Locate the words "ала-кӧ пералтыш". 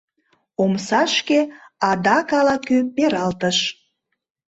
2.39-3.57